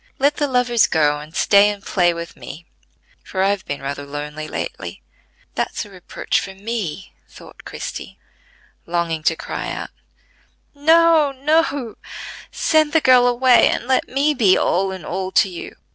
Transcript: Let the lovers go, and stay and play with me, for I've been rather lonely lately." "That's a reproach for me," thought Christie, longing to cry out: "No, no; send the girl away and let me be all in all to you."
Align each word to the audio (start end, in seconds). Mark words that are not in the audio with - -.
Let 0.17 0.37
the 0.37 0.47
lovers 0.47 0.87
go, 0.87 1.19
and 1.19 1.35
stay 1.35 1.69
and 1.69 1.85
play 1.85 2.11
with 2.11 2.35
me, 2.35 2.65
for 3.23 3.43
I've 3.43 3.63
been 3.67 3.83
rather 3.83 4.03
lonely 4.03 4.47
lately." 4.47 5.03
"That's 5.53 5.85
a 5.85 5.91
reproach 5.91 6.39
for 6.39 6.55
me," 6.55 7.13
thought 7.29 7.65
Christie, 7.65 8.17
longing 8.87 9.21
to 9.21 9.35
cry 9.35 9.71
out: 9.71 9.91
"No, 10.73 11.31
no; 11.31 11.97
send 12.51 12.93
the 12.93 12.99
girl 13.01 13.27
away 13.27 13.69
and 13.69 13.85
let 13.87 14.07
me 14.07 14.33
be 14.33 14.57
all 14.57 14.91
in 14.91 15.05
all 15.05 15.31
to 15.33 15.47
you." 15.49 15.75